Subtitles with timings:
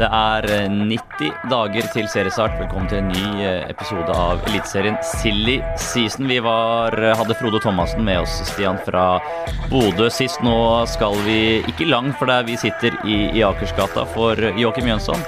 [0.00, 2.54] Det er eh, 90 dager til seriestart.
[2.56, 6.24] Velkommen til en ny eh, episode av Eliteserien Silly Season.
[6.30, 9.20] Vi var, eh, hadde Frode Thomassen med oss, Stian, fra
[9.68, 10.40] Bodø sist.
[10.46, 11.36] Nå skal vi
[11.68, 15.20] ikke langt, for der vi sitter i, i Akersgata for Joakim Jønsson.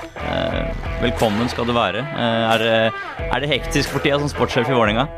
[1.02, 2.00] Velkommen skal du være.
[2.16, 2.74] Er det,
[3.28, 5.08] er det hektisk for tida som sportssjef i Vålerenga?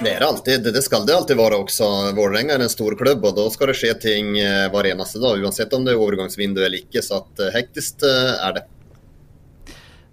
[0.00, 1.84] Det är alltid, det ska det alltid vara också.
[2.12, 4.34] Vålerenga är en stor klubb och då ska det ske ting
[4.72, 7.02] var dag oavsett om det är övergångsvindu eller inte.
[7.02, 8.62] Så att hektiskt är det.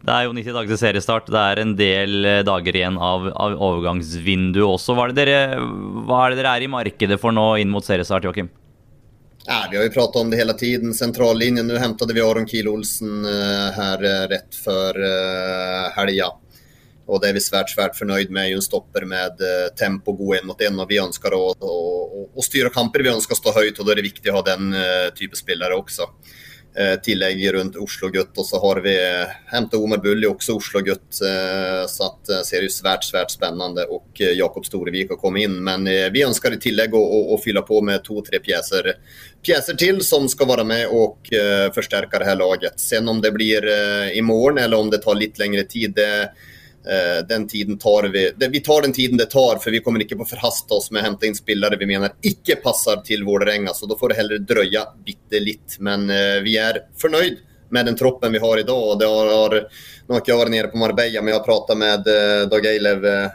[0.05, 1.29] Det er jo 90 dager til seriestart.
[1.33, 4.93] Det er en del eh, dager igjen av, av overgangsvinduet også.
[4.93, 5.39] Hva er, dere,
[6.05, 8.51] hva er, det dere, er i markedet for nå inn mot seriestart, Joakim?
[9.47, 11.67] Ja, vi har ju pratat om det hela tiden, centrallinjen.
[11.67, 16.25] Nu hämtade vi Aron Kiel Olsen eh, uh, här eh, rätt för uh, helga.
[17.07, 18.53] Och det är vi svärt, svärt förnöjd med.
[18.53, 22.37] En stopper med uh, tempo, gå en mot en och vi önskar att och, och,
[22.37, 22.99] och styra kamper.
[22.99, 25.35] Vi önskar stå höjt och då är det viktigt att ha den uh, typen av
[25.35, 26.01] spelare också.
[26.77, 31.87] Eh, tillägg runt Oslogutt och så har vi Hämta hämtat Omar Bulli också Oslogutt eh,
[31.87, 35.63] så att det ser ju svärt, svärt spännande och Jakob Storevik har kommit in.
[35.63, 38.93] Men vi önskar i tillägg att fylla på med två, tre pjäser,
[39.45, 41.19] pjäser till som ska vara med och
[41.75, 42.79] förstärka det här laget.
[42.79, 43.63] Sen om det blir
[44.13, 46.31] imorgon eller om det tar lite längre tid, det
[47.29, 48.31] den tiden tar vi.
[48.37, 51.05] Vi tar den tiden det tar för vi kommer inte på förhasta oss med att
[51.05, 53.69] hämta in spelare vi menar icke passar till Vålerenga.
[53.73, 55.79] Så då får det hellre dröja bitterligt.
[55.79, 57.37] Men eh, vi är förnöjd
[57.69, 58.99] med den troppen vi har idag.
[58.99, 59.49] Det har,
[60.07, 63.05] nu har jag varit nere på Marbella, men jag har pratat med eh, Dag Eilev,
[63.05, 63.29] eh,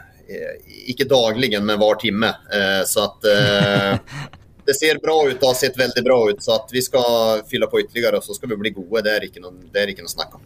[0.85, 2.27] icke dagligen, men var timme.
[2.27, 3.99] Eh, så att eh,
[4.65, 6.43] det ser bra ut och har sett väldigt bra ut.
[6.43, 7.01] Så att vi ska
[7.49, 9.01] fylla på ytterligare och så ska vi bli goda.
[9.01, 10.41] Det är inte någon, det är inte någon snack om.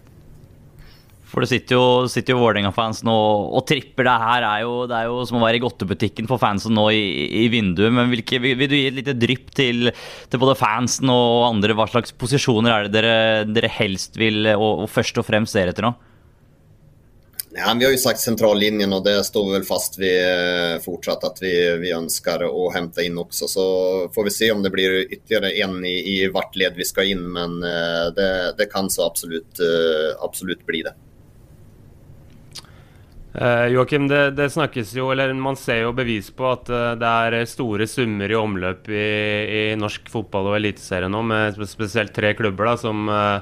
[1.35, 3.13] For det sitter jo, sitter jo Vålerenga-fans nå
[3.51, 4.07] og, tripper.
[4.07, 6.85] Det her er jo, det er jo som å være i godtebutikken for fansen nå
[6.95, 7.01] i,
[7.41, 7.91] i vinduet.
[7.91, 9.91] Men hvilke, vil, vil, du gi et lite drypp til,
[10.31, 11.75] til, både fansen og andre?
[11.75, 13.17] Hva slags posisjoner er det dere,
[13.51, 15.91] dere helst vil og, og først og fremst ser etter nå?
[17.57, 21.23] Ja, vi har ju sagt centrallinjen och det står vi väl fast vid eh, fortsatt
[21.23, 23.47] att vi, vi önskar att hämta in också.
[23.47, 23.61] Så
[24.15, 27.31] får vi se om det blir ytterligare en i, i vart led vi ska in.
[27.31, 30.93] Men eh, det, det kan så absolut, eh, absolut bli det.
[33.35, 37.07] Uh, Joakim, det, det, snakkes jo, eller man ser jo bevis på at uh, det
[37.27, 39.07] er store summer i omløp i,
[39.51, 43.41] i norsk fotball og eliteserie nå, med spesielt tre klubber da, som, uh,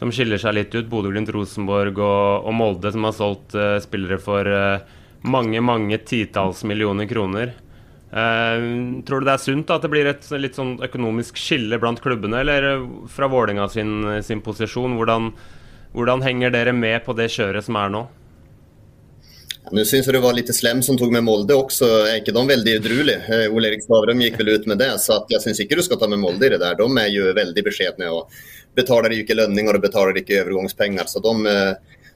[0.00, 0.88] som skiller seg litt ut.
[0.88, 4.48] Bodø-Glimt, Rosenborg og, og, Molde, som har solgt spillere for
[5.20, 7.52] mange, mange titalls millioner kroner.
[8.10, 12.00] tror du det er sunt da, at det blir et litt sånn økonomisk skille blant
[12.00, 13.92] klubbene, eller fra Vålerenga sin,
[14.24, 14.96] sin posisjon?
[14.96, 15.28] Hvordan,
[15.92, 18.06] hvordan henger dere med på det kjøret som er nå?
[19.72, 21.84] Nu syns det var lite slem som tog med Molde också.
[21.84, 23.14] Är inte de väldigt drulig?
[23.14, 24.98] Eh, Ole-Erik Stavrum gick väl ut med det.
[24.98, 26.74] Så att jag syns inte du ska ta med Molde i det där.
[26.74, 28.30] De är ju väldigt beskedna och
[28.76, 31.04] betalar inte löningar och betalar inte övergångspengar.
[31.06, 31.72] Så de, eh,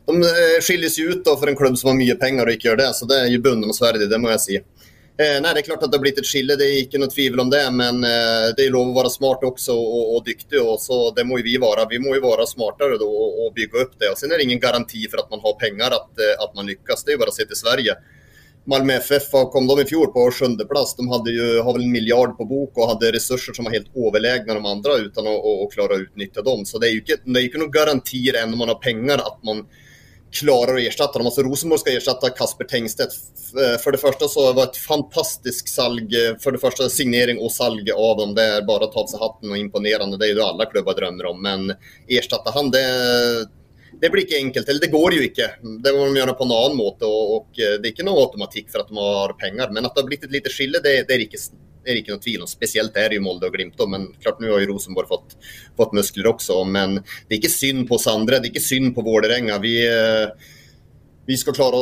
[0.06, 2.69] de eh, skiljer sig ut då för en klubb som har mycket pengar och inte
[2.69, 2.94] gör det.
[2.94, 4.60] Så det är ju beundransvärt, det må jag säga.
[5.19, 7.14] Eh, nej, det är klart att det har blivit ett skille, det är inte något
[7.14, 7.70] tvivel om det.
[7.70, 10.62] Men eh, det är lov att vara smart också och, och duktig.
[10.62, 11.86] Och så det må ju vi vara.
[11.91, 14.08] Vi må ju vara smartare då och, och bygga upp det.
[14.08, 16.66] Och sen är det ingen garanti för att man har pengar att, eh, att man
[16.66, 17.04] lyckas.
[17.04, 17.94] Det är bara att se till Sverige.
[18.66, 20.97] Malmö FF kom de i fjol på sjunde plats.
[20.97, 23.97] De hade ju, har väl en miljard på bok och hade resurser som var helt
[23.97, 26.64] överlägna de andra utan att, att, att klara att utnyttja dem.
[26.64, 28.74] Så det är ju inte, det är ju inte några garantier än om man har
[28.74, 29.66] pengar att man
[30.34, 31.27] klarar att ersätta dem.
[31.27, 33.12] Alltså Rosenborg ska ersätta Kasper Tengstedt.
[33.61, 37.39] Eh, för det första så var det ett fantastiskt salg, eh, för det första signering
[37.39, 38.34] och salg av dem.
[38.34, 40.17] Det är bara att ta av sig hatten och imponerande.
[40.17, 41.43] Det är ju det alla klubbar drömmer om.
[41.43, 41.75] Men
[42.09, 42.87] ersätta han, det,
[44.00, 44.69] det blir inte enkelt.
[44.69, 45.50] Eller det går ju inte.
[45.84, 48.22] Det må de göra på en annan måte och, och eh, det är inte någon
[48.22, 49.71] automatik för att de har pengar.
[49.71, 51.39] Men att det har blivit ett litet skille, det, det är inte
[51.91, 52.49] är inte något tvivel om.
[52.49, 55.37] Speciellt är det ju Molde och Glimt då, men klart nu har ju Rosenborg fått,
[55.77, 56.65] fått muskler också.
[56.65, 59.59] Men det är inte synd på oss det är inte synd på Vålerenga.
[59.59, 60.28] Vi, eh,
[61.27, 61.77] vi ska klara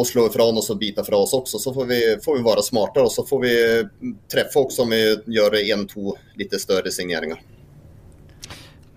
[0.00, 1.58] att slå ifrån oss och bita för oss också.
[1.58, 3.84] Så får vi, får vi vara smarta och så får vi
[4.32, 7.40] träffa också om vi gör en, två lite större signeringar.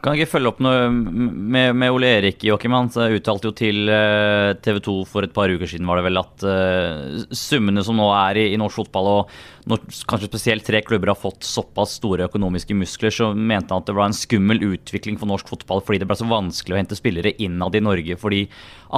[0.06, 2.76] Kan jeg ikke følge opp noe med, med Ole Erik Joakim?
[2.78, 6.20] Han uttalte jo til eh, TV 2 for et par uker siden var det vel
[6.22, 10.84] at uh, summene som nå er i, i, norsk fotball, og når kanskje spesielt tre
[10.86, 14.62] klubber har fått såpass store økonomiske muskler, så mente han at det var en skummel
[14.70, 18.22] utvikling for norsk fotball fordi det ble så vanskelig å hente spillere innad i Norge.
[18.22, 18.46] Fordi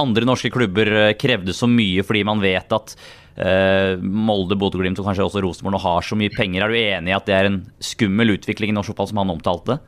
[0.04, 2.98] andre norske klubber eh, krevde så mye fordi man vet at
[3.40, 6.68] uh, Molde, Bodø-Glimt og kanskje også Rosenborg nå har så mye penger.
[6.68, 9.40] Er du enig i at det er en skummel utvikling i norsk fotball som han
[9.40, 9.80] omtalte?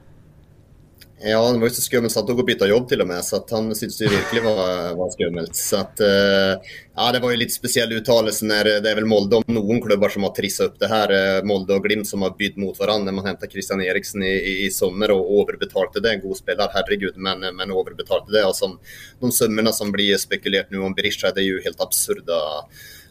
[1.22, 3.24] Ja, det var ju så skummelt så han tog och bytte jobb till och med.
[3.24, 5.56] Så att han syntes ju verkligen vara, var skummelt.
[5.56, 6.60] Så att, eh,
[6.96, 9.82] ja, det var ju lite speciell uttalelse när eh, det är väl Molde om någon
[9.82, 11.38] klubbar som har trissat upp det här.
[11.38, 14.26] Eh, Molde och Glimt som har bytt mot varandra när man hämtar Christian Eriksen i,
[14.26, 16.12] i, i sommar och överbetalade det.
[16.12, 18.44] En god spelare, herregud, men, men överbetalt det.
[18.44, 18.78] Och som,
[19.20, 22.34] de summorna som blir spekulerat nu om Berisha, det är ju helt absurda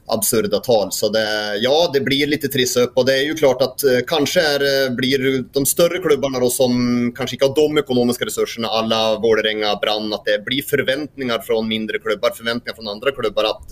[0.09, 0.91] absurda tal.
[0.91, 3.99] Så det, ja, det blir lite trissa upp och det är ju klart att eh,
[4.07, 8.67] kanske är, eh, blir de större klubbarna då som kanske inte har de ekonomiska resurserna,
[8.67, 13.71] alla Vålerenga, Brann, att det blir förväntningar från mindre klubbar, förväntningar från andra klubbar att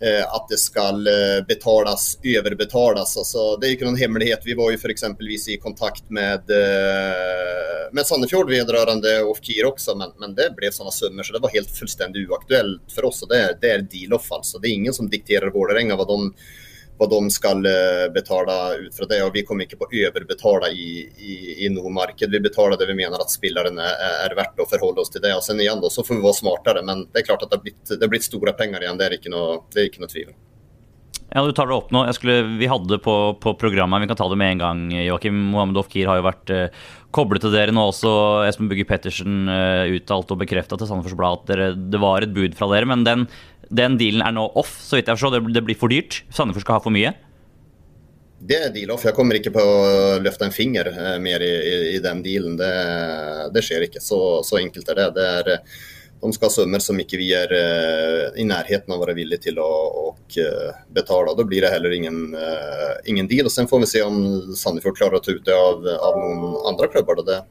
[0.00, 3.16] eh, att det ska eh, betalas, överbetalas.
[3.16, 4.40] Alltså, det är ju inte någon hemlighet.
[4.44, 7.57] Vi var ju för exempelvis i kontakt med, eh,
[7.88, 11.48] Eh, med Sandefjord vedrörande off-keer också, men, men det blev sådana summor så det var
[11.48, 13.22] helt fullständigt oaktuellt för oss.
[13.22, 14.58] Och det, är, det är deal-off alltså.
[14.58, 16.34] Det är ingen som dikterar Vålerenga vad de
[16.98, 21.12] vad de ska eh, betala ut för det och vi kommer inte på överbetala i,
[21.18, 22.30] i, i Nordmarket.
[22.30, 23.94] Vi betalar det vi menar att spelaren är,
[24.30, 26.32] är värt och förhålla oss till det och sen igen då så får vi vara
[26.32, 26.82] smartare.
[26.82, 29.04] Men det är klart att det har blivit, det har blivit stora pengar igen, det
[29.04, 30.34] är inte något, det är inte något tvivel.
[31.28, 32.06] Ja, du tar det opp nå.
[32.16, 34.80] Skulle, vi hade på, på, programmet, vi kan ta det med en gång.
[35.04, 36.80] Joakim Mohamed Ofkir har ju varit eh,
[37.10, 38.14] koblet till dere nå også.
[38.48, 42.34] Espen Bugge Pettersen eh, uttalt og bekrefta til Sandefjords Blad at dere, det var et
[42.34, 42.88] bud fra dere.
[42.88, 43.28] Men den
[43.70, 45.52] den dealen är nu off, så vidt jeg forstår.
[45.52, 46.24] Det blir för dyrt.
[46.30, 47.14] Sandefjord ska ha för mycket.
[48.40, 49.04] Det är deal off.
[49.04, 52.56] Jag kommer inte på att lyfta en finger eh, mer i, i, i, den dealen.
[52.56, 54.00] Det, det sker inte.
[54.00, 55.10] Så, så enkelt är det.
[55.10, 55.58] det är,
[56.20, 59.40] de ska ha summor som inte vi är uh, i närheten av att vara villiga
[59.40, 61.34] till att och, uh, betala.
[61.34, 62.40] Då blir det heller ingen, uh,
[63.04, 63.46] ingen deal.
[63.46, 66.66] Och sen får vi se om Sandefjord klarar att ta ut det av, av någon
[66.66, 67.14] andra klubbar.
[67.14, 67.22] Då.
[67.22, 67.44] Det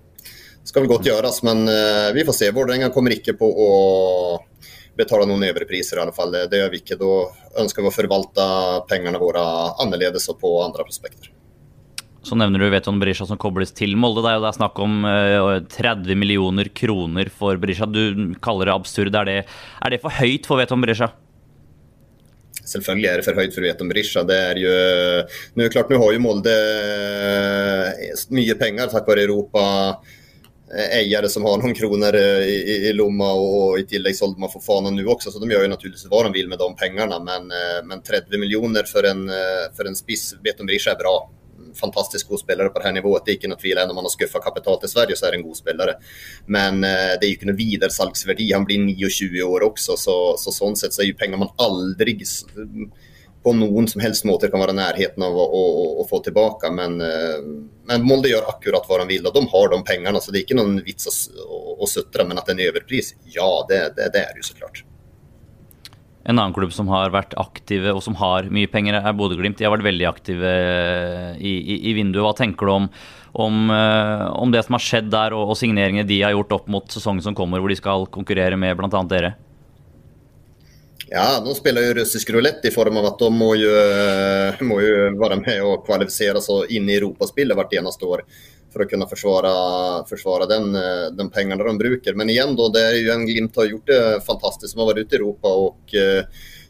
[0.64, 1.66] ska väl gott göras, men
[2.14, 2.52] vi får se.
[2.52, 6.32] Vårdänga kommer inte på att betala någon överpriser i alla fall.
[6.32, 6.96] Det gör vi inte.
[6.96, 11.37] Då önskar vi förvalta pengarna våra annorledes och på andra prospekter.
[12.28, 14.22] Så nämner du Veton Berisha som kobles till Molde.
[14.22, 17.86] Det är, det är snack om eh, 30 miljoner kronor för Berisha.
[17.86, 19.16] Du kallar det absurd.
[19.16, 19.44] Är det,
[19.82, 21.10] är det för högt för Veton Berisha?
[22.66, 24.24] Selvfølgelig är det för högt för Veton Berisha.
[24.24, 24.68] Det är ju...
[25.54, 26.52] Nu är klart, nu har ju Molde
[27.92, 29.96] eh, mycket pengar tack vare Europa
[30.78, 34.90] eh, ägare som har någon kronor i, i lomma och i tillägg sålde man Fofana
[34.90, 35.32] nu också.
[35.32, 37.20] Så de gör ju naturligtvis vad de vill med de pengarna.
[37.20, 37.52] Men,
[37.88, 39.32] men 30 miljoner för en,
[39.78, 41.32] för en spiss, Beton Berisha är bra
[41.76, 43.24] fantastisk god spelare på det här nivået.
[43.26, 43.78] Det är inte att tvivel.
[43.78, 45.94] Även om man har skuffat kapital till Sverige så är det en god spelare.
[46.46, 48.54] Men eh, det är ju inte något vidare salgsvärde.
[48.54, 49.98] Han blir 29 år också.
[49.98, 52.26] Så, så sånt sett så är ju pengar man aldrig
[53.44, 55.40] på någon som helst måte kan vara närheten av
[56.02, 56.72] att få tillbaka.
[56.72, 57.40] Men, eh,
[57.86, 60.42] men Molde gör akkurat vad de vill och de har de pengarna så det är
[60.42, 62.24] inte någon vits att, att suttra.
[62.24, 64.84] Men att det är en överpris, ja det, det, det är det ju såklart.
[66.30, 69.58] En annan klubb som har varit aktive och som har mycket pengar är Bodø-Glimt.
[69.58, 72.24] De har varit väldigt aktiva eh, i, i, i vinduet.
[72.24, 72.88] Vad tänker du om,
[73.32, 76.68] om, eh, om det som har skett där och, og signeringene de har gjort upp
[76.68, 79.36] mot säsongen som kommer, där de ska konkurrera med bland annat er?
[81.10, 84.82] Ja, de spelar ju russisk roulett i form av att de må ju, eh, må
[84.82, 88.22] ju vara med och kvalificera sig in i Europaspelet vart enaste år
[88.74, 92.14] för att kunna försvara, försvara den, eh, den pengarna de brukar.
[92.14, 94.72] Men igen då, det är ju en Glimt har gjort det fantastiskt.
[94.72, 96.24] Som har varit ute i Europa och eh,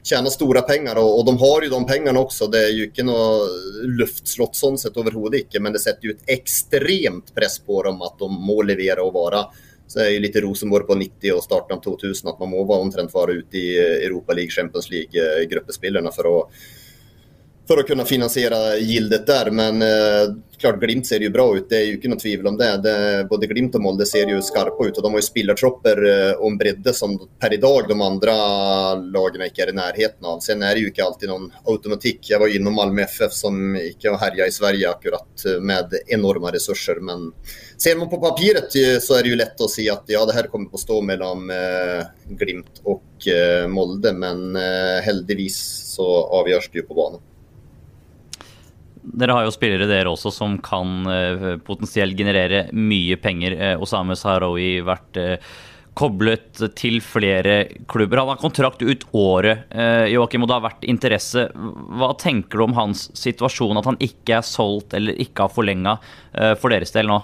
[0.04, 2.48] tjänat stora pengar och, och, de har ju de pengarna också.
[2.48, 3.50] Det är ju inte något
[3.84, 8.34] luftslott sånt sett överhuvudtaget, men det sätter ju ett extremt press på dem att de
[8.34, 9.46] må leverera och vara
[9.88, 12.80] så är ju lite Rosenborg på 90 och starten av 2000 att man må vara
[12.80, 16.50] omtrent vara ute i eh, Europa League, Champions League eh, gruppspelarna för att
[17.68, 19.52] för att kunna finansiera gildet där.
[19.52, 21.69] Men eh, klart, Glimt ser ju bra ut.
[21.69, 22.78] Det är ju inte något tvivel om det.
[22.78, 23.28] det.
[23.30, 26.48] Både Glimt och Molde ser ju skarpa ut och de har ju spelartropper eh, och
[26.48, 28.34] en bredde som per idag de andra
[28.96, 30.39] lagen inte är i närheten av.
[30.39, 32.20] Sen är det ju inte alltid någon automatik.
[32.22, 35.94] Jag var ju inom Malmö FF som gick och härjade i Sverige akkurat eh, med
[36.08, 36.96] enorma resurser.
[36.96, 37.34] Men
[37.77, 40.34] ser man på pappret eh, så är det ju lätt att se att ja, det
[40.34, 44.13] här kommer att stå mellan eh, Glimt och eh, Molde.
[44.13, 47.22] Men eh, heldigvis så avgörs det ju på banan.
[49.08, 53.56] Dere har jo spillere dere også som kan uh, potensielt generere mye penger.
[53.56, 55.56] Uh, Osame Sahraoui vært uh,
[55.98, 57.56] koblet til flere
[57.90, 58.22] klubber.
[58.22, 59.64] Han har kontrakt ut året,
[60.12, 61.48] Joakim, og det har vært interesse.
[61.58, 65.96] Hva tenker du om hans situasjon, at han ikke er solgt eller ikke har forlenga
[65.98, 67.18] uh, for deres del nå?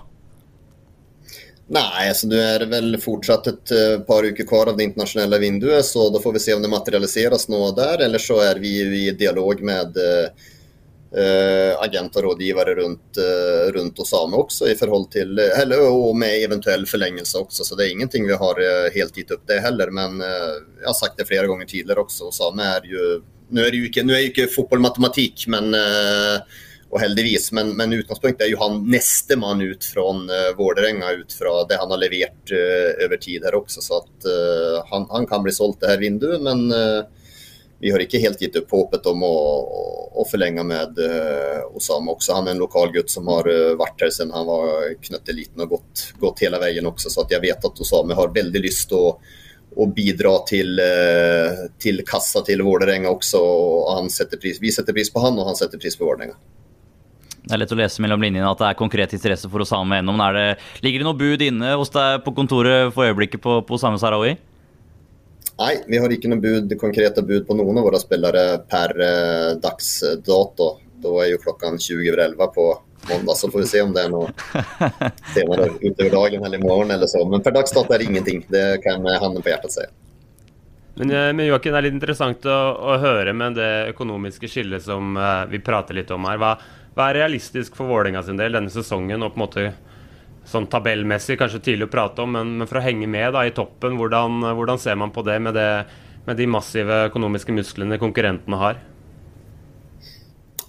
[1.67, 3.69] Nej, alltså nu är det väl fortsatt ett
[4.07, 7.47] par veckor kvar av det internationella vinduet så då får vi se om det materialiseras
[7.47, 10.29] något där eller så är vi i dialog med eh,
[11.17, 16.15] Eh, agent och rådgivare runt, eh, runt Osama också i förhåll till, eh, eller, och
[16.15, 17.63] med eventuell förlängelse också.
[17.63, 19.91] Så det är ingenting vi har eh, helt gett upp det heller.
[19.91, 20.19] Men
[20.81, 22.23] jag har sagt det flera gånger tidigare också.
[22.23, 25.75] Osama är ju, nu är det ju inte, nu är ju inte fotboll matematik, men
[26.93, 27.51] och heldigvis.
[27.51, 28.99] Men, men utgångspunkten är ju han
[29.39, 33.55] man ut från uh, Vålerenga, ut från det han har levererat uh, över tid här
[33.55, 36.73] också Så att uh, han, han, kan bli såld det här vinduet, men
[37.83, 39.37] vi har ikke helt gitt opp håpet om å,
[40.15, 42.37] å forlenge med eh, Osama også.
[42.37, 45.73] Han er en lokal gutt som har eh, vært her siden han var knøtteliten og
[45.75, 47.11] gått, gått hele veien også.
[47.11, 49.17] Så at jeg vet at Osama har veldig lyst til å
[49.75, 50.85] och bidra till, eh,
[51.79, 53.37] till kassa till Vålerenga också.
[53.37, 56.37] Och han sätter pris, vi setter pris på han og han setter pris på Vålerenga.
[57.43, 60.45] Det er lett å lese mellom linjene at det er konkret interesse for Osame Det,
[60.85, 64.37] ligger det noe bud inne hos deg på kontoret for øyeblikket på, på Osame Sarawi?
[65.63, 69.51] Nei, vi har ikke noe bud, konkrete bud på noen av våre spillere per eh,
[69.63, 69.91] dags
[70.25, 70.73] dato.
[71.03, 72.65] Da er jo klokken 20 over 11 på
[73.09, 74.31] mandag, så får vi se om det er noe
[75.35, 77.23] senere utover dagen eller i morgen eller så.
[77.29, 78.43] Men per dags dato er det ingenting.
[78.51, 79.87] Det kan jeg hånden på hjertet si.
[80.99, 84.83] Men, eh, men Joakim, det er litt interessant å, å, høre med det økonomiske skillet
[84.83, 86.43] som uh, vi prater litt om her.
[86.43, 86.53] Hva,
[86.93, 89.23] hva er realistisk for Vålerenga sin del denne sesongen?
[89.23, 89.67] og på en måte
[90.49, 93.53] sånn tabellmessig, kanskje tidlig å prate om, men, men for å henge med da, i
[93.55, 95.69] toppen, hvordan, hvordan ser man på det med, det
[96.25, 98.81] med, de massive økonomiske musklene konkurrentene har?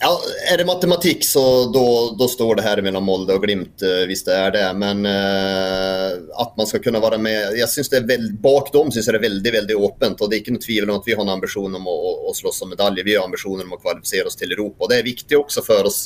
[0.05, 0.21] Ja,
[0.53, 4.25] är det matematikk, så då, då, står det her mellom Molde og Glimt, visst hvis
[4.27, 4.65] det er det.
[4.77, 6.11] Men eh,
[6.43, 9.15] at man skal kunne være med jeg synes det er veld, Bak dem syns jeg
[9.17, 10.21] det er veldig veldig åpent.
[10.21, 12.13] og Det er ikke noe tvil om at vi har en ambisjon om å, å,
[12.29, 13.07] å slåss om medalje.
[13.07, 14.85] Vi har ambisjoner om å kvalifisere oss til Europa.
[14.85, 16.03] og Det er viktig også for oss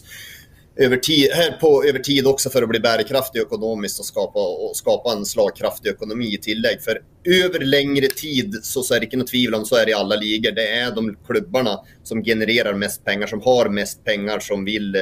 [0.78, 1.30] över tid,
[1.61, 5.90] på, över tid också för att bli bärkraftig ekonomiskt och skapa, och skapa en slagkraftig
[5.90, 6.82] ekonomi i tillägg.
[6.82, 9.90] För över längre tid så, så är det inte något tvivel om, så är det
[9.90, 10.50] i alla ligor.
[10.52, 15.00] Det är de klubbarna som genererar mest pengar, som har mest pengar, som vill, eh,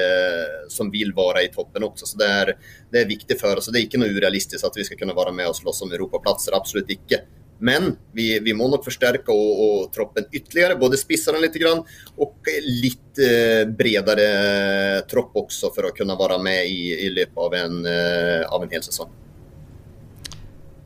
[0.69, 2.07] som vill vara i toppen också.
[2.07, 2.57] Så det är,
[2.93, 5.33] det är viktigt för oss det är inte något orealistiskt att vi ska kunna vara
[5.33, 7.21] med och slåss om Europaplatser, absolut icke.
[7.59, 11.85] Men vi, vi må nog förstärka och, och troppen ytterligare, både spissa den lite grann,
[12.17, 13.25] och eh, lite
[13.69, 18.47] eh, eh, tropp också för att kunna vara med i, i løpet av en, eh,
[18.49, 19.09] av en hel säsong.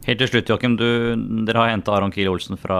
[0.05, 0.77] Helt till slut Joakim.
[0.77, 2.79] Du, dere har henta Aron Kiel Olsen fra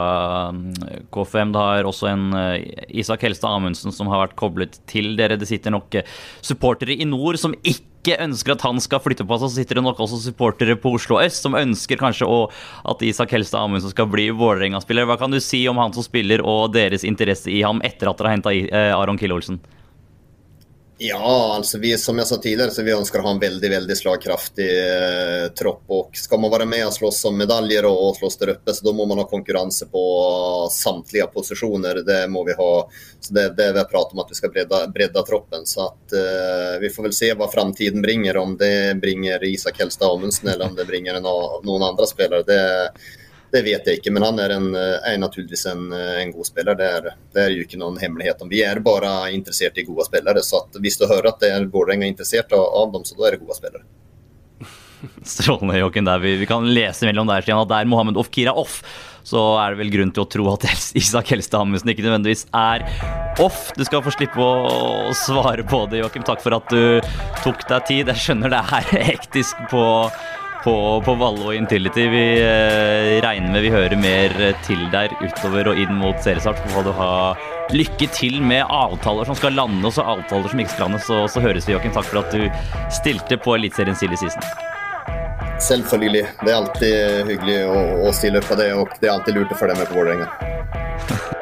[0.49, 0.73] mm,
[1.13, 1.51] KFM.
[1.53, 5.37] Det har også en eh, Isak Helstad Amundsen som har vært koblet til dere.
[5.37, 6.09] Det sitter nok eh,
[6.41, 9.77] supportere i nord som ikke ikke ønsker at han skal flytte på seg, så sitter
[9.77, 12.39] det nok også supportere på Oslo øst som ønsker kanskje å,
[12.89, 15.05] at Isak Helstad Amundsen skal bli Vålerenga-spiller.
[15.09, 18.17] Hva kan du si om han som spiller og deres interesse i ham etter at
[18.17, 19.61] dere har henta eh, Aron Kille Olsen?
[21.03, 24.79] Ja, alltså vi, som jag sa tidigare så vi önskar ha en väldigt, väldigt slagkraftig
[24.79, 28.49] eh, tropp och ska man vara med och slåss om medaljer och, och slåss där
[28.49, 31.95] uppe så då må man ha konkurrens på samtliga positioner.
[31.95, 32.89] Det må vi ha.
[33.19, 36.13] Så det, det vi har pratat om att vi ska bredda, bredda troppen så att
[36.13, 38.37] eh, vi får väl se vad framtiden bringer.
[38.37, 41.23] Om det bringer Isak Hellstad Amundsen eller om det bringer en,
[41.63, 42.43] någon andra spelare.
[42.43, 42.91] Det,
[43.51, 46.45] det vet jag inte, men han är en, eh, är naturligtvis en, eh, en, god
[46.45, 46.75] spelare.
[46.75, 48.41] Det är det är ju inte någon hemlighet.
[48.49, 51.65] Vi är bara intresserade i goda spelare, Så att, visst du hör att det är
[51.65, 53.81] Borlänge interessert av, av, dem, så då är det gode spelare.
[55.23, 56.21] Strålende, Joakim.
[56.21, 58.83] Vi, vi, kan läsa mellan där, Stian, det är Mohammed Ofkira-Off,
[59.23, 62.89] så är det väl grund till att tro att Isak Helste Amundsen inte nödvändigtvis är
[63.39, 63.71] off.
[63.75, 64.65] Du ska få slippa
[65.09, 66.23] att svara på det, Joakim.
[66.23, 67.01] Tack för att du
[67.43, 68.07] tog dig tid.
[68.07, 70.11] Jag skjønner det här hektiskt på
[70.63, 70.75] på,
[71.05, 72.05] på Valle og Intility.
[72.11, 76.61] Vi eh, regner med vi hører mer til der utover og inn mot seriestart.
[76.61, 77.11] Så får du ha
[77.71, 81.03] lykke til med avtaler som skal lande, og så avtaler som ikke skal lande.
[81.05, 81.95] Så, så høres vi, Joakim.
[81.95, 82.47] Takk for at du
[82.93, 84.45] stilte på Eliteserien Silly Season.
[85.61, 86.25] Selvfølgelig.
[86.41, 89.53] Det er alltid hyggelig å, å stille opp på det, og det er alltid lurt
[89.53, 91.37] å følge med på Vålerenga.